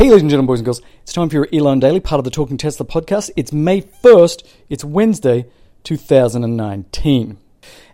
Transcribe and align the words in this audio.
Hey, 0.00 0.08
ladies 0.08 0.22
and 0.22 0.30
gentlemen, 0.30 0.46
boys 0.46 0.60
and 0.60 0.64
girls, 0.64 0.80
it's 1.02 1.12
time 1.12 1.28
for 1.28 1.34
your 1.34 1.48
Elon 1.52 1.78
Daily, 1.78 2.00
part 2.00 2.20
of 2.20 2.24
the 2.24 2.30
Talking 2.30 2.56
Tesla 2.56 2.86
podcast. 2.86 3.28
It's 3.36 3.52
May 3.52 3.82
1st, 3.82 4.46
it's 4.70 4.82
Wednesday, 4.82 5.44
2019. 5.84 7.36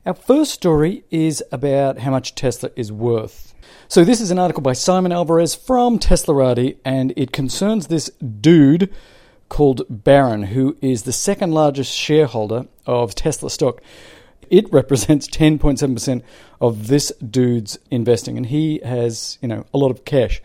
Our 0.07 0.15
first 0.15 0.53
story 0.53 1.03
is 1.11 1.43
about 1.51 1.99
how 1.99 2.13
much 2.13 2.37
Tesla 2.37 2.71
is 2.77 2.93
worth. 2.93 3.55
So, 3.89 4.05
this 4.05 4.21
is 4.21 4.31
an 4.31 4.39
article 4.39 4.63
by 4.63 4.73
Simon 4.73 5.11
Alvarez 5.11 5.57
from 5.57 5.99
Teslarati, 5.99 6.77
and 6.85 7.13
it 7.17 7.33
concerns 7.33 7.89
this 7.89 8.09
dude 8.21 8.95
called 9.49 9.83
Baron, 9.91 10.45
who 10.45 10.77
is 10.81 11.03
the 11.03 11.13
second 11.13 11.55
largest 11.55 11.93
shareholder 11.93 12.69
of 12.87 13.17
Tesla 13.17 13.51
stock. 13.51 13.83
It 14.49 14.73
represents 14.73 15.27
10.7% 15.27 16.23
of 16.61 16.87
this 16.87 17.11
dude's 17.19 17.81
investing, 17.91 18.37
and 18.37 18.47
he 18.47 18.79
has, 18.85 19.39
you 19.43 19.49
know, 19.49 19.67
a 19.75 19.79
lot 19.79 19.91
of 19.91 20.05
cash. 20.05 20.41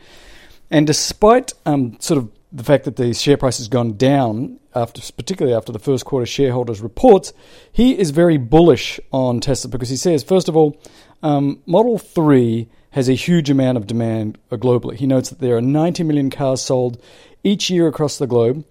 And 0.71 0.87
despite 0.87 1.51
um, 1.65 1.97
sort 1.99 2.17
of 2.17 2.31
the 2.51 2.63
fact 2.63 2.85
that 2.85 2.95
the 2.95 3.13
share 3.13 3.37
price 3.37 3.57
has 3.57 3.67
gone 3.67 3.97
down 3.97 4.59
after, 4.73 5.01
particularly 5.13 5.55
after 5.55 5.73
the 5.73 5.79
first 5.79 6.05
quarter 6.05 6.25
shareholders 6.25 6.81
reports, 6.81 7.33
he 7.71 7.97
is 7.99 8.11
very 8.11 8.37
bullish 8.37 8.99
on 9.11 9.41
Tesla 9.41 9.69
because 9.69 9.89
he 9.89 9.97
says, 9.97 10.23
first 10.23 10.47
of 10.47 10.55
all, 10.55 10.81
um, 11.21 11.61
Model 11.65 11.99
Three 11.99 12.69
has 12.91 13.09
a 13.09 13.13
huge 13.13 13.49
amount 13.49 13.77
of 13.77 13.85
demand 13.85 14.37
globally. 14.49 14.95
He 14.95 15.07
notes 15.07 15.29
that 15.29 15.39
there 15.39 15.55
are 15.55 15.61
90 15.61 16.03
million 16.03 16.29
cars 16.29 16.61
sold 16.61 17.01
each 17.43 17.69
year 17.69 17.87
across 17.87 18.17
the 18.17 18.27
globe. 18.27 18.65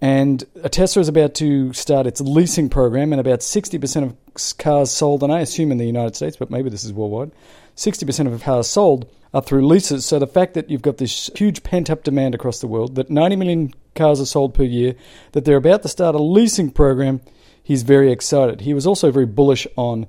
And 0.00 0.44
Tesla 0.70 1.00
is 1.00 1.08
about 1.08 1.34
to 1.34 1.72
start 1.74 2.06
its 2.06 2.20
leasing 2.20 2.70
program, 2.70 3.12
and 3.12 3.20
about 3.20 3.40
60% 3.40 4.02
of 4.04 4.16
cars 4.58 4.90
sold, 4.90 5.22
and 5.22 5.32
I 5.32 5.40
assume 5.40 5.70
in 5.70 5.78
the 5.78 5.86
United 5.86 6.16
States, 6.16 6.36
but 6.36 6.50
maybe 6.50 6.70
this 6.70 6.84
is 6.84 6.92
worldwide, 6.92 7.32
60% 7.76 8.32
of 8.32 8.42
cars 8.42 8.66
sold 8.66 9.10
are 9.34 9.42
through 9.42 9.66
leases. 9.66 10.06
So 10.06 10.18
the 10.18 10.26
fact 10.26 10.54
that 10.54 10.70
you've 10.70 10.82
got 10.82 10.96
this 10.96 11.30
huge 11.34 11.62
pent 11.62 11.90
up 11.90 12.02
demand 12.02 12.34
across 12.34 12.60
the 12.60 12.66
world, 12.66 12.94
that 12.94 13.10
90 13.10 13.36
million 13.36 13.74
cars 13.94 14.20
are 14.20 14.26
sold 14.26 14.54
per 14.54 14.62
year, 14.62 14.94
that 15.32 15.44
they're 15.44 15.56
about 15.56 15.82
to 15.82 15.88
start 15.88 16.14
a 16.14 16.22
leasing 16.22 16.70
program, 16.70 17.20
he's 17.62 17.82
very 17.82 18.10
excited. 18.10 18.62
He 18.62 18.74
was 18.74 18.86
also 18.86 19.10
very 19.10 19.26
bullish 19.26 19.66
on 19.76 20.06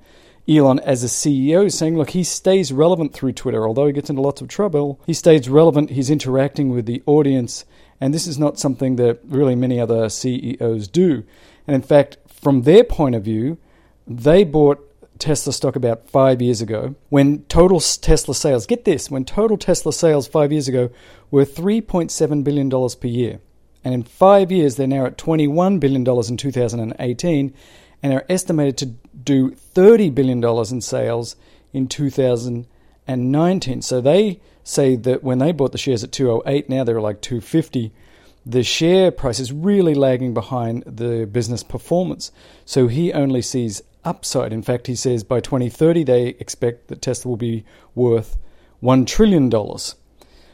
Elon 0.48 0.80
as 0.80 1.04
a 1.04 1.08
CEO, 1.08 1.72
saying, 1.72 1.98
look, 1.98 2.12
he 2.12 2.24
stays 2.24 2.74
relevant 2.74 3.14
through 3.14 3.34
Twitter. 3.34 3.68
Although 3.68 3.88
he 3.88 3.94
gets 3.94 4.10
into 4.10 4.22
lots 4.22 4.42
of 4.42 4.48
trouble, 4.48 5.00
he 5.06 5.14
stays 5.14 5.48
relevant. 5.48 5.92
He's 5.92 6.10
interacting 6.10 6.72
with 6.72 6.86
the 6.86 7.04
audience. 7.06 7.66
And 8.02 8.14
this 8.14 8.26
is 8.26 8.40
not 8.40 8.60
something 8.60 8.96
that 8.98 9.20
really 9.24 9.56
many 9.56 9.80
other 9.80 10.10
CEOs 10.10 10.88
do. 10.88 11.24
And 11.68 11.76
in 11.76 11.84
fact, 11.84 12.18
from 12.28 12.64
their 12.64 12.84
point 12.84 13.14
of 13.14 13.24
view, 13.24 13.60
they 14.08 14.44
bought 14.44 14.88
Tesla 15.20 15.54
stock 15.54 15.76
about 15.76 16.10
five 16.10 16.42
years 16.42 16.62
ago 16.62 16.96
when 17.10 17.44
total 17.44 17.80
Tesla 17.80 18.34
sales, 18.34 18.66
get 18.66 18.86
this, 18.86 19.12
when 19.12 19.24
total 19.24 19.56
Tesla 19.56 19.94
sales 19.94 20.28
five 20.28 20.52
years 20.52 20.68
ago 20.68 20.90
were 21.30 21.46
$3.7 21.46 22.44
billion 22.44 22.70
per 22.70 23.08
year. 23.08 23.40
And 23.84 23.94
in 23.94 24.04
five 24.04 24.52
years, 24.52 24.76
they're 24.76 24.88
now 24.88 25.06
at 25.06 25.18
$21 25.20 25.80
billion 25.80 26.08
in 26.08 26.38
2018 26.38 27.54
and 28.04 28.14
are 28.14 28.26
estimated 28.28 28.78
to 28.80 28.86
do 29.24 29.52
$30 29.52 30.14
billion 30.14 30.44
in 30.44 30.82
sales 30.82 31.36
in 31.72 31.88
2019. 33.20 33.82
So 33.82 34.02
they 34.02 34.40
say 34.64 34.96
that 34.96 35.24
when 35.24 35.40
they 35.40 35.52
bought 35.52 35.72
the 35.72 35.78
shares 35.78 36.04
at 36.04 36.12
208, 36.12 36.70
now 36.70 36.84
they're 36.84 37.02
like 37.02 37.22
250 37.22 37.92
the 38.46 38.64
share 38.64 39.12
price 39.12 39.40
is 39.40 39.52
really 39.52 39.94
lagging 39.94 40.34
behind 40.34 40.84
the 40.86 41.28
business 41.28 41.64
performance. 41.64 42.32
So 42.66 42.88
he 42.88 43.14
only 43.14 43.42
sees 43.42 43.82
upside. 44.04 44.52
In 44.52 44.64
fact, 44.64 44.88
he 44.88 44.96
says 44.96 45.24
by 45.24 45.40
2030 45.40 46.04
they 46.04 46.28
expect 46.40 46.88
that 46.88 47.02
Tesla 47.02 47.30
will 47.30 47.38
be 47.38 47.64
worth 47.94 48.38
$1 48.82 49.06
trillion. 49.06 49.52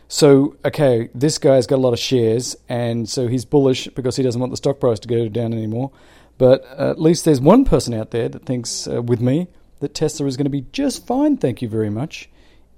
So, 0.10 0.56
okay, 0.64 1.10
this 1.14 1.38
guy's 1.38 1.68
got 1.68 1.78
a 1.78 1.84
lot 1.84 1.92
of 1.92 2.00
shares, 2.00 2.56
and 2.70 3.10
so 3.10 3.28
he's 3.28 3.44
bullish 3.44 3.88
because 3.90 4.16
he 4.16 4.24
doesn't 4.24 4.40
want 4.40 4.52
the 4.52 4.58
stock 4.58 4.80
price 4.80 5.00
to 5.00 5.08
go 5.08 5.28
down 5.28 5.54
anymore. 5.54 5.92
But 6.38 6.66
at 6.78 7.02
least 7.02 7.26
there's 7.26 7.42
one 7.42 7.66
person 7.66 7.94
out 7.94 8.12
there 8.12 8.30
that 8.30 8.46
thinks, 8.46 8.88
uh, 8.88 9.02
with 9.02 9.20
me, 9.20 9.48
that 9.80 9.94
Tesla 9.94 10.26
is 10.28 10.38
going 10.38 10.46
to 10.46 10.50
be 10.50 10.66
just 10.72 11.06
fine, 11.06 11.36
thank 11.38 11.62
you 11.62 11.68
very 11.68 11.90
much, 11.90 12.30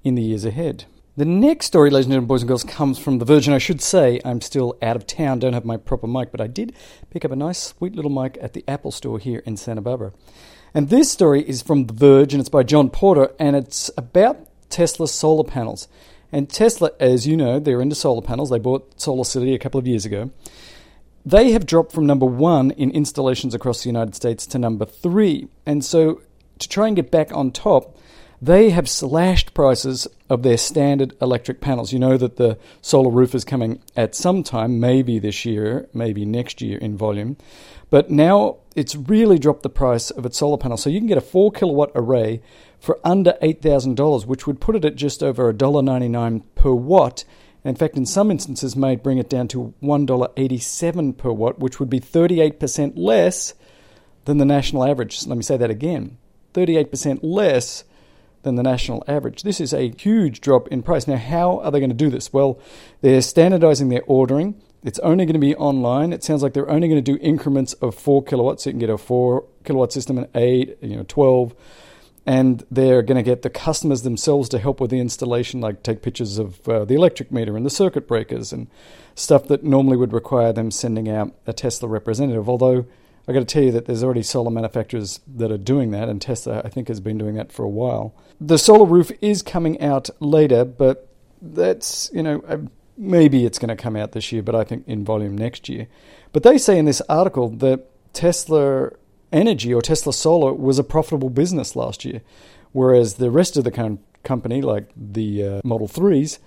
in 0.03 0.15
the 0.15 0.21
years 0.21 0.45
ahead. 0.45 0.85
The 1.17 1.25
next 1.25 1.65
story, 1.65 1.89
ladies 1.89 2.05
and 2.05 2.13
gentlemen, 2.13 2.27
boys 2.27 2.43
and 2.43 2.47
girls, 2.47 2.63
comes 2.63 2.97
from 2.97 3.17
The 3.17 3.25
Verge. 3.25 3.49
I 3.49 3.57
should 3.57 3.81
say 3.81 4.21
I'm 4.23 4.39
still 4.39 4.77
out 4.81 4.95
of 4.95 5.05
town, 5.05 5.39
don't 5.39 5.51
have 5.51 5.65
my 5.65 5.75
proper 5.75 6.07
mic, 6.07 6.31
but 6.31 6.39
I 6.39 6.47
did 6.47 6.73
pick 7.09 7.25
up 7.25 7.31
a 7.31 7.35
nice, 7.35 7.61
sweet 7.61 7.93
little 7.93 8.09
mic 8.09 8.37
at 8.41 8.53
the 8.53 8.63
Apple 8.69 8.91
store 8.91 9.19
here 9.19 9.43
in 9.45 9.57
Santa 9.57 9.81
Barbara. 9.81 10.13
And 10.73 10.89
this 10.89 11.11
story 11.11 11.41
is 11.41 11.61
from 11.61 11.87
The 11.87 11.93
Verge, 11.93 12.33
and 12.33 12.39
it's 12.39 12.49
by 12.49 12.63
Jon 12.63 12.89
Porter, 12.89 13.33
and 13.37 13.55
it's 13.55 13.91
about 13.97 14.47
Tesla 14.69 15.09
solar 15.09 15.43
panels. 15.43 15.89
And 16.31 16.49
Tesla, 16.49 16.91
as 16.99 17.27
you 17.27 17.35
know, 17.35 17.59
they're 17.59 17.81
into 17.81 17.95
solar 17.95 18.21
panels. 18.21 18.49
They 18.49 18.59
bought 18.59 18.95
SolarCity 18.97 19.53
a 19.53 19.59
couple 19.59 19.79
of 19.79 19.87
years 19.87 20.05
ago. 20.05 20.31
They 21.25 21.51
have 21.51 21.65
dropped 21.65 21.91
from 21.91 22.05
number 22.05 22.25
one 22.25 22.71
in 22.71 22.91
installations 22.91 23.53
across 23.53 23.83
the 23.83 23.89
United 23.89 24.15
States 24.15 24.47
to 24.47 24.57
number 24.57 24.85
three. 24.85 25.49
And 25.65 25.83
so, 25.83 26.21
to 26.59 26.69
try 26.69 26.87
and 26.87 26.95
get 26.95 27.11
back 27.11 27.33
on 27.33 27.51
top, 27.51 27.97
they 28.41 28.69
have 28.69 28.87
slashed 28.87 29.53
prices 29.53 30.07
of 30.29 30.43
their 30.43 30.57
standard 30.57 31.13
electric 31.21 31.59
panels. 31.59 31.91
You 31.91 31.99
know 31.99 32.17
that 32.17 32.37
the 32.37 32.57
solar 32.81 33.11
roof 33.11 33.35
is 33.35 33.43
coming 33.43 33.81
at 33.97 34.15
some 34.15 34.43
time, 34.43 34.79
maybe 34.79 35.19
this 35.19 35.43
year, 35.45 35.89
maybe 35.93 36.25
next 36.25 36.61
year 36.61 36.77
in 36.77 36.95
volume. 36.95 37.37
But 37.89 38.09
now 38.09 38.57
it's 38.75 38.95
really 38.95 39.39
dropped 39.39 39.63
the 39.63 39.69
price 39.69 40.09
of 40.09 40.25
its 40.25 40.37
solar 40.37 40.57
panel. 40.57 40.77
So 40.77 40.89
you 40.89 40.99
can 40.99 41.07
get 41.07 41.17
a 41.17 41.21
4 41.21 41.51
kilowatt 41.51 41.91
array 41.95 42.41
for 42.79 42.99
under 43.03 43.33
$8,000, 43.41 44.25
which 44.25 44.47
would 44.47 44.61
put 44.61 44.75
it 44.75 44.85
at 44.85 44.95
just 44.95 45.21
over 45.21 45.51
$1.99 45.51 46.43
per 46.55 46.71
watt. 46.71 47.25
in 47.65 47.75
fact, 47.75 47.97
in 47.97 48.05
some 48.05 48.31
instances, 48.31 48.75
may 48.75 48.95
bring 48.95 49.17
it 49.17 49.29
down 49.29 49.49
to 49.49 49.73
$1.87 49.83 51.17
per 51.17 51.31
watt, 51.31 51.59
which 51.59 51.79
would 51.79 51.89
be 51.89 51.99
38% 51.99 52.93
less 52.95 53.53
than 54.23 54.37
the 54.37 54.45
national 54.45 54.85
average. 54.85 55.25
Let 55.27 55.37
me 55.37 55.43
say 55.43 55.57
that 55.57 55.69
again 55.69 56.17
38% 56.53 57.19
less 57.21 57.83
than 58.43 58.55
the 58.55 58.63
national 58.63 59.03
average. 59.07 59.43
This 59.43 59.59
is 59.59 59.73
a 59.73 59.89
huge 59.97 60.41
drop 60.41 60.67
in 60.69 60.81
price. 60.81 61.07
Now, 61.07 61.17
how 61.17 61.59
are 61.59 61.71
they 61.71 61.79
going 61.79 61.89
to 61.89 61.95
do 61.95 62.09
this? 62.09 62.31
Well, 62.31 62.59
they're 63.01 63.21
standardizing 63.21 63.89
their 63.89 64.03
ordering. 64.07 64.61
It's 64.83 64.99
only 64.99 65.25
going 65.25 65.33
to 65.33 65.39
be 65.39 65.55
online. 65.55 66.13
It 66.13 66.23
sounds 66.23 66.41
like 66.41 66.53
they're 66.53 66.69
only 66.69 66.87
going 66.87 67.03
to 67.03 67.11
do 67.11 67.21
increments 67.21 67.73
of 67.73 67.95
four 67.95 68.23
kilowatts. 68.23 68.63
So 68.63 68.69
you 68.69 68.73
can 68.73 68.79
get 68.79 68.89
a 68.89 68.97
four 68.97 69.45
kilowatt 69.65 69.91
system, 69.91 70.17
an 70.17 70.27
eight, 70.35 70.77
you 70.81 70.95
know, 70.95 71.05
12. 71.07 71.53
And 72.25 72.63
they're 72.69 73.01
going 73.01 73.17
to 73.17 73.23
get 73.23 73.41
the 73.41 73.49
customers 73.49 74.03
themselves 74.03 74.49
to 74.49 74.59
help 74.59 74.79
with 74.79 74.91
the 74.91 74.99
installation, 74.99 75.61
like 75.61 75.83
take 75.83 76.01
pictures 76.01 76.37
of 76.37 76.67
uh, 76.69 76.85
the 76.85 76.95
electric 76.95 77.31
meter 77.31 77.57
and 77.57 77.65
the 77.65 77.71
circuit 77.71 78.07
breakers 78.07 78.53
and 78.53 78.67
stuff 79.15 79.47
that 79.47 79.63
normally 79.63 79.97
would 79.97 80.13
require 80.13 80.53
them 80.53 80.71
sending 80.71 81.09
out 81.09 81.33
a 81.47 81.53
Tesla 81.53 81.89
representative. 81.89 82.47
Although 82.47 82.85
I 83.29 83.31
got 83.31 83.39
to 83.41 83.45
tell 83.45 83.61
you 83.61 83.71
that 83.73 83.85
there's 83.85 84.03
already 84.03 84.23
solar 84.23 84.49
manufacturers 84.49 85.19
that 85.35 85.51
are 85.51 85.57
doing 85.57 85.91
that, 85.91 86.09
and 86.09 86.19
Tesla, 86.19 86.63
I 86.65 86.69
think, 86.69 86.87
has 86.87 86.99
been 86.99 87.19
doing 87.19 87.35
that 87.35 87.51
for 87.51 87.63
a 87.63 87.69
while. 87.69 88.15
The 88.41 88.57
solar 88.57 88.85
roof 88.85 89.11
is 89.21 89.43
coming 89.43 89.79
out 89.79 90.09
later, 90.19 90.65
but 90.65 91.07
that's, 91.39 92.09
you 92.11 92.23
know, 92.23 92.43
uh, 92.47 92.57
maybe 92.97 93.45
it's 93.45 93.59
going 93.59 93.69
to 93.69 93.75
come 93.75 93.95
out 93.95 94.13
this 94.13 94.31
year, 94.31 94.41
but 94.41 94.55
I 94.55 94.63
think 94.63 94.87
in 94.87 95.05
volume 95.05 95.37
next 95.37 95.69
year. 95.69 95.87
But 96.33 96.41
they 96.41 96.57
say 96.57 96.79
in 96.79 96.85
this 96.85 97.03
article 97.07 97.49
that 97.49 97.85
Tesla 98.13 98.93
Energy 99.31 99.71
or 99.75 99.83
Tesla 99.83 100.11
Solar 100.11 100.51
was 100.51 100.79
a 100.79 100.83
profitable 100.83 101.29
business 101.29 101.75
last 101.75 102.03
year, 102.03 102.21
whereas 102.71 103.15
the 103.15 103.29
rest 103.29 103.57
of 103.57 103.63
the 103.63 103.71
com- 103.71 103.99
company, 104.23 104.63
like 104.63 104.89
the 104.95 105.43
uh, 105.43 105.61
Model 105.63 105.87
3s, 105.87 106.39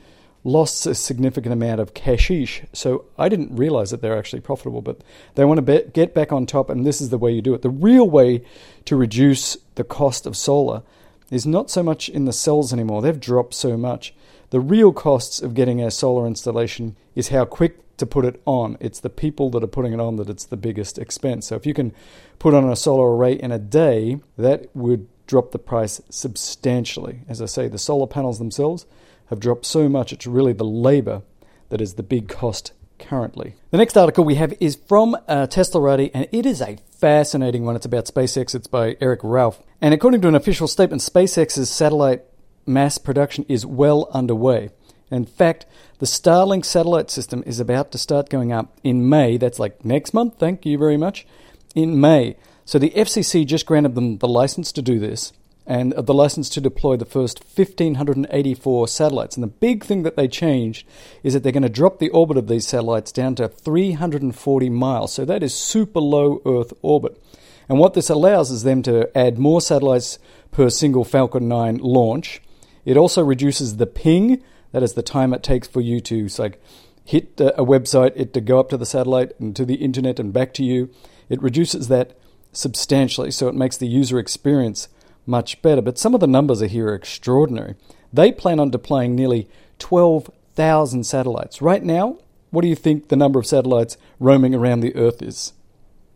lost 0.45 0.87
a 0.87 0.95
significant 0.95 1.53
amount 1.53 1.81
of 1.81 1.95
cashish. 1.95 2.63
So 2.73 3.05
I 3.17 3.29
didn't 3.29 3.57
realize 3.57 3.91
that 3.91 4.03
they're 4.03 4.19
actually 4.19 4.41
profitable, 4.41 4.83
but 4.83 5.01
they 5.35 5.45
want 5.45 5.59
to 5.59 5.63
be- 5.63 5.91
get 5.93 6.15
back 6.15 6.33
on 6.33 6.47
top, 6.47 6.69
and 6.69 6.85
this 6.85 7.01
is 7.01 7.11
the 7.11 7.19
way 7.19 7.33
you 7.33 7.43
do 7.43 7.55
it. 7.55 7.63
The 7.63 7.71
real 7.71 8.09
way 8.09 8.45
to 8.87 8.97
reduce 8.97 9.57
the 9.77 9.85
cost 9.85 10.27
of 10.27 10.37
solar 10.37 10.83
is 11.31 11.47
not 11.47 11.71
so 11.71 11.83
much 11.83 12.09
in 12.09 12.25
the 12.25 12.33
cells 12.33 12.73
anymore, 12.73 13.03
they've 13.03 13.19
dropped 13.19 13.55
so 13.55 13.77
much. 13.77 14.15
The 14.51 14.61
real 14.61 14.93
costs 14.93 15.41
of 15.41 15.55
getting 15.55 15.81
a 15.81 15.91
solar 15.91 16.27
installation 16.27 16.97
is 17.15 17.29
how 17.29 17.47
quick 17.47 17.97
to 17.97 18.05
put 18.05 18.25
it 18.25 18.43
on. 18.45 18.77
It's 18.81 19.01
the 19.01 19.09
people 19.09 19.49
that 19.51 19.63
are 19.63 19.69
putting 19.69 19.93
it 19.93 20.01
on 20.01 20.17
that 20.17 20.29
it's 20.29 20.45
the 20.45 20.57
biggest 20.57 20.99
expense. 20.99 21.47
So 21.47 21.57
if 21.57 21.65
you 21.65 21.73
can 21.73 21.95
put 22.39 22.53
on 22.53 22.69
a 22.69 22.77
solar 22.77 23.17
array 23.17 23.33
in 23.33 23.53
a 23.53 23.59
day, 23.59 24.21
that 24.37 24.75
would 24.75 25.09
drop 25.27 25.53
the 25.53 25.59
price 25.59 26.03
substantially. 26.11 27.21
As 27.29 27.41
I 27.41 27.47
say, 27.47 27.69
the 27.69 27.79
solar 27.79 28.07
panels 28.07 28.39
themselves 28.39 28.85
have 29.33 29.41
dropped 29.41 29.67
so 29.67 29.89
much, 29.89 30.13
it's 30.13 30.27
really 30.27 30.53
the 30.53 30.65
labor 30.65 31.23
that 31.71 31.81
is 31.81 31.95
the 31.95 32.03
big 32.03 32.29
cost 32.29 32.73
currently. 32.99 33.55
The 33.71 33.79
next 33.79 33.97
article 33.97 34.25
we 34.25 34.37
have 34.37 34.55
is 34.61 34.77
from 34.77 35.15
uh, 35.27 35.47
Teslarati, 35.47 36.11
and 36.13 36.29
it 36.33 36.47
is 36.47 36.61
a 36.61 36.77
fascinating 36.99 37.65
one. 37.65 37.75
It's 37.75 37.87
about 37.87 38.05
SpaceX. 38.05 38.55
It's 38.55 38.67
by 38.67 38.97
Eric 39.01 39.21
Ralph. 39.23 39.63
And 39.81 39.95
according 39.95 40.21
to 40.21 40.29
an 40.29 40.35
official 40.35 40.69
statement, 40.69 41.03
SpaceX's 41.03 41.71
satellite 41.71 42.23
mass 42.67 42.99
production 42.99 43.45
is 43.49 43.67
well 43.67 44.09
underway. 44.13 44.71
In 45.11 45.25
fact, 45.25 45.67
the 45.99 46.07
Starlink 46.07 46.65
satellite 46.65 47.11
system 47.11 47.43
is 47.47 47.59
about 47.59 47.91
to 47.93 47.99
start 47.99 48.29
going 48.29 48.53
up 48.53 48.79
in 48.85 49.09
May. 49.09 49.37
That's 49.37 49.59
like 49.59 49.85
next 49.85 50.15
month. 50.15 50.39
Thank 50.39 50.65
you 50.65 50.79
very 50.79 50.97
much. 50.97 51.27
In 51.75 52.01
May. 52.01 52.37
So 52.65 52.79
the 52.79 52.91
FCC 52.91 53.47
just 53.47 53.67
granted 53.67 53.95
them 53.95 54.19
the 54.19 54.29
license 54.29 54.73
to 54.73 54.83
do 54.83 54.99
this. 54.99 55.33
And 55.67 55.93
the 55.93 56.15
license 56.15 56.49
to 56.51 56.61
deploy 56.61 56.97
the 56.97 57.05
first 57.05 57.43
1,584 57.57 58.89
satellites. 58.89 59.37
And 59.37 59.45
the 59.45 59.49
big 59.49 59.85
thing 59.85 60.03
that 60.03 60.17
they 60.17 60.27
changed 60.27 60.87
is 61.23 61.35
that 61.35 61.43
they're 61.43 61.53
going 61.53 61.63
to 61.63 61.69
drop 61.69 61.99
the 61.99 62.11
orbit 62.11 62.37
of 62.37 62.49
these 62.49 62.67
satellites 62.67 63.13
down 63.13 63.37
to 63.37 63.49
340 63.49 64.71
miles. 64.71 65.13
So 65.13 65.25
that 65.25 65.43
is 65.43 65.55
super 65.55 66.01
low 66.01 66.43
Earth 66.45 66.73
orbit. 66.83 67.23
And 67.69 67.79
what 67.79 67.95
this 67.95 68.11
allows 68.11 68.51
is 68.51 68.65
them 68.65 68.83
to 68.83 69.17
add 69.17 69.39
more 69.39 69.61
satellites 69.61 70.19
per 70.51 70.69
single 70.69 71.05
Falcon 71.05 71.49
9 71.49 71.79
launch. 71.79 72.43
It 72.85 72.97
also 72.97 73.23
reduces 73.23 73.77
the 73.77 73.87
ping, 73.87 74.43
that 74.73 74.83
is 74.83 74.95
the 74.95 75.03
time 75.03 75.33
it 75.33 75.43
takes 75.43 75.69
for 75.69 75.81
you 75.81 76.01
to 76.01 76.29
like 76.39 76.61
hit 77.05 77.41
uh, 77.41 77.53
a 77.57 77.65
website, 77.65 78.13
it 78.17 78.35
to 78.35 78.41
go 78.41 78.59
up 78.59 78.69
to 78.71 78.77
the 78.77 78.87
satellite 78.87 79.33
and 79.39 79.55
to 79.57 79.65
the 79.65 79.77
internet 79.77 80.19
and 80.19 80.33
back 80.33 80.53
to 80.55 80.65
you. 80.65 80.91
It 81.29 81.41
reduces 81.41 81.89
that 81.89 82.19
substantially, 82.53 83.31
so 83.31 83.49
it 83.49 83.55
makes 83.55 83.77
the 83.77 83.87
user 83.87 84.19
experience 84.19 84.89
much 85.27 85.61
better. 85.63 85.83
But 85.83 85.99
some 85.99 86.15
of 86.15 86.21
the 86.21 86.27
numbers 86.27 86.63
are 86.63 86.67
here 86.67 86.89
are 86.89 86.95
extraordinary. 86.95 87.75
They 88.13 88.33
plan 88.33 88.61
on 88.61 88.71
deploying 88.71 89.15
nearly 89.15 89.49
12,000 89.79 91.05
satellites. 91.05 91.63
Right 91.63 91.83
now, 91.83 92.19
what 92.51 92.63
do 92.63 92.69
you 92.69 92.77
think 92.77 93.09
the 93.09 93.17
number 93.17 93.39
of 93.39 93.47
satellites 93.47 93.97
roaming 94.21 94.55
around 94.55 94.81
the 94.81 94.95
Earth 94.95 95.23
is? 95.23 95.55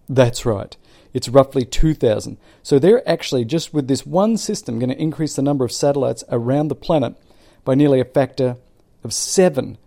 That's 0.09 0.45
right. 0.45 0.77
It's 1.15 1.29
roughly 1.29 1.65
2,000. 1.65 2.37
So 2.63 2.79
they're 2.79 3.09
actually, 3.09 3.47
just 3.47 3.73
with 3.73 3.89
this 3.89 4.05
one 4.05 4.37
system, 4.37 4.79
going 4.79 4.91
to 4.91 5.01
increase 5.01 5.35
the 5.35 5.43
number 5.43 5.65
of 5.65 5.73
satellites 5.73 6.23
around 6.29 6.69
the 6.69 6.75
planet 6.75 7.17
by 7.65 7.75
nearly 7.75 8.01
a 8.01 8.05
factor 8.05 8.57
of 9.03 9.15
seven. 9.15 9.79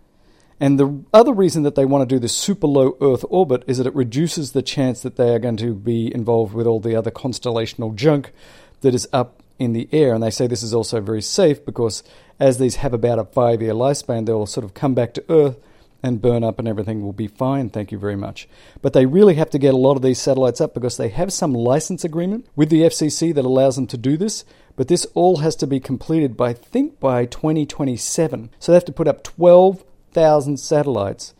And 0.58 0.78
the 0.78 1.04
other 1.14 1.32
reason 1.32 1.62
that 1.62 1.76
they 1.76 1.84
want 1.84 2.02
to 2.02 2.14
do 2.14 2.18
this 2.18 2.36
super 2.36 2.66
low 2.66 2.96
Earth 3.00 3.24
orbit 3.30 3.62
is 3.66 3.78
that 3.78 3.86
it 3.86 3.94
reduces 3.94 4.52
the 4.52 4.60
chance 4.60 5.02
that 5.02 5.16
they 5.16 5.32
are 5.32 5.38
going 5.38 5.56
to 5.58 5.72
be 5.72 6.12
involved 6.12 6.52
with 6.52 6.66
all 6.66 6.80
the 6.80 6.96
other 6.96 7.10
constellational 7.10 7.94
junk 7.94 8.32
that 8.80 8.94
is 8.94 9.08
up 9.12 9.42
in 9.58 9.72
the 9.72 9.88
air. 9.92 10.14
And 10.14 10.22
they 10.22 10.30
say 10.30 10.46
this 10.46 10.62
is 10.62 10.74
also 10.74 11.00
very 11.00 11.22
safe 11.22 11.64
because 11.64 12.02
as 12.38 12.58
these 12.58 12.76
have 12.76 12.94
about 12.94 13.18
a 13.18 13.24
five 13.24 13.62
year 13.62 13.74
lifespan, 13.74 14.26
they'll 14.26 14.46
sort 14.46 14.64
of 14.64 14.74
come 14.74 14.94
back 14.94 15.14
to 15.14 15.24
Earth 15.28 15.58
and 16.02 16.22
burn 16.22 16.42
up 16.42 16.58
and 16.58 16.66
everything 16.66 17.02
will 17.02 17.12
be 17.12 17.26
fine. 17.26 17.68
Thank 17.68 17.92
you 17.92 17.98
very 17.98 18.16
much. 18.16 18.48
But 18.80 18.94
they 18.94 19.06
really 19.06 19.34
have 19.34 19.50
to 19.50 19.58
get 19.58 19.74
a 19.74 19.78
lot 19.78 19.96
of 19.96 20.02
these 20.02 20.18
satellites 20.18 20.60
up 20.60 20.72
because 20.72 20.96
they 20.96 21.10
have 21.10 21.32
some 21.32 21.52
license 21.52 22.04
agreement 22.04 22.46
with 22.56 22.70
the 22.70 22.82
FCC 22.82 23.34
that 23.34 23.44
allows 23.44 23.76
them 23.76 23.86
to 23.88 23.98
do 23.98 24.16
this. 24.16 24.44
But 24.76 24.88
this 24.88 25.06
all 25.14 25.38
has 25.38 25.56
to 25.56 25.66
be 25.66 25.78
completed 25.78 26.36
by, 26.36 26.50
I 26.50 26.52
think, 26.54 26.98
by 27.00 27.26
2027. 27.26 28.50
So 28.58 28.72
they 28.72 28.76
have 28.76 28.84
to 28.86 28.92
put 28.92 29.08
up 29.08 29.22
12,000 29.22 30.58
satellites 30.58 31.34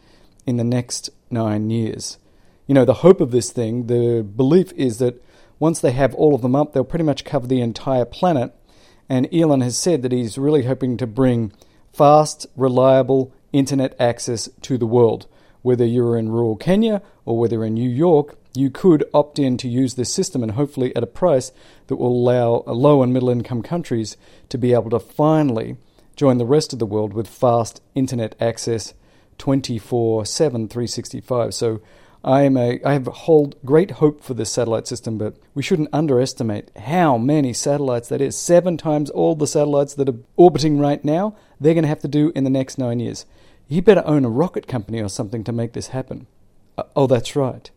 in 0.47 0.59
the 0.59 0.65
next 0.65 1.09
nine 1.31 1.71
years. 1.71 2.19
You 2.67 2.75
know, 2.75 2.85
the 2.85 2.95
hope 2.95 3.21
of 3.21 3.31
this 3.31 3.51
thing, 3.51 3.87
the 3.87 4.23
belief 4.23 4.73
is 4.73 4.99
that 4.99 5.25
once 5.61 5.79
they 5.79 5.93
have 5.93 6.15
all 6.15 6.35
of 6.35 6.43
them 6.43 6.57
up, 6.57 6.73
they'll 6.73 6.83
pretty 6.83 7.05
much 7.05 7.25
cover 7.25 7.47
the 7.47 7.61
entire 7.61 8.07
planet. 8.07 8.53
And 9.09 9.33
Elon 9.33 9.61
has 9.61 9.77
said 9.79 10.03
that 10.03 10.11
he's 10.11 10.39
really 10.39 10.65
hoping 10.65 10.97
to 10.97 11.07
bring 11.07 11.53
fast, 11.93 12.47
reliable 12.57 13.33
internet 13.53 13.95
access 14.01 14.49
to 14.63 14.79
the 14.79 14.87
world. 14.87 15.27
Whether 15.63 15.85
you're 15.85 16.17
in 16.17 16.31
rural 16.31 16.57
Kenya 16.57 17.03
or 17.27 17.39
whether 17.39 17.63
in 17.65 17.75
New 17.75 17.91
York, 17.91 18.37
you 18.55 18.71
could 18.71 19.05
opt 19.13 19.39
in 19.39 19.57
to 19.59 19.69
use 19.69 19.95
this 19.95 20.13
system 20.13 20.43
and 20.43 20.53
hopefully 20.53 20.97
at 20.97 21.03
a 21.03 21.07
price 21.07 21.53
that 21.89 21.97
will 21.97 22.09
allow 22.09 22.65
low 22.67 23.03
and 23.03 23.13
middle 23.13 23.29
income 23.29 23.63
countries 23.63 24.17
to 24.49 24.57
be 24.57 24.73
able 24.73 24.91
to 24.91 24.99
finally 24.99 25.77
join 26.17 26.39
the 26.39 26.47
rest 26.47 26.73
of 26.73 26.79
the 26.79 26.87
world 26.87 27.13
with 27.13 27.29
fast 27.29 27.83
internet 27.95 28.35
access 28.41 28.95
24 29.39 30.25
7, 30.25 30.69
365. 30.69 31.55
So 31.55 31.81
I 32.23 32.43
am 32.43 32.57
a 32.57 32.81
I 32.85 32.93
have 32.93 33.07
hold 33.07 33.57
great 33.65 33.93
hope 33.93 34.23
for 34.23 34.35
this 34.35 34.53
satellite 34.53 34.87
system, 34.87 35.17
but 35.17 35.37
we 35.55 35.63
shouldn't 35.63 35.89
underestimate 35.93 36.71
how 36.77 37.17
many 37.17 37.53
satellites 37.53 38.09
that 38.09 38.21
is. 38.21 38.37
Seven 38.37 38.77
times 38.77 39.09
all 39.11 39.35
the 39.35 39.47
satellites 39.47 39.95
that 39.95 40.09
are 40.09 40.19
orbiting 40.37 40.79
right 40.79 41.03
now, 41.05 41.35
they're 41.59 41.75
going 41.75 41.85
to 41.85 41.89
have 41.89 42.01
to 42.01 42.09
do 42.09 42.33
in 42.35 42.45
the 42.45 42.51
next 42.51 42.79
nine 42.79 43.01
years. 43.01 43.25
You 43.69 43.81
better 43.81 44.03
own 44.05 44.25
a 44.25 44.31
rocket 44.31 44.67
company 44.67 45.01
or 45.01 45.09
something 45.09 45.45
to 45.45 45.53
make 45.53 45.73
this 45.73 45.89
happen. 45.89 46.27
Uh, 46.77 46.83
oh, 46.95 47.07
that's 47.07 47.37
right. 47.37 47.71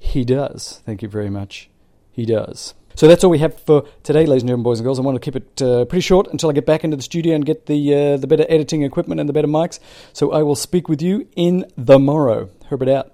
He 0.00 0.24
does. 0.24 0.80
Thank 0.86 1.02
you 1.02 1.08
very 1.08 1.30
much. 1.30 1.68
He 2.12 2.24
does. 2.24 2.74
So 2.94 3.06
that's 3.06 3.22
all 3.22 3.30
we 3.30 3.38
have 3.38 3.58
for 3.60 3.84
today, 4.02 4.26
ladies 4.26 4.42
and 4.42 4.48
gentlemen, 4.48 4.64
boys 4.64 4.80
and 4.80 4.84
girls. 4.84 4.98
I 4.98 5.02
want 5.02 5.16
to 5.16 5.20
keep 5.20 5.36
it 5.36 5.62
uh, 5.62 5.84
pretty 5.84 6.00
short 6.02 6.26
until 6.28 6.50
I 6.50 6.52
get 6.52 6.66
back 6.66 6.84
into 6.84 6.96
the 6.96 7.02
studio 7.02 7.34
and 7.34 7.46
get 7.46 7.66
the 7.66 7.94
uh, 7.94 8.16
the 8.16 8.26
better 8.26 8.44
editing 8.48 8.82
equipment 8.82 9.20
and 9.20 9.28
the 9.28 9.32
better 9.32 9.48
mics. 9.48 9.78
So 10.12 10.32
I 10.32 10.42
will 10.42 10.56
speak 10.56 10.88
with 10.88 11.00
you 11.00 11.28
in 11.36 11.64
the 11.76 11.98
morrow. 11.98 12.50
Herbert 12.66 12.88
out. 12.88 13.12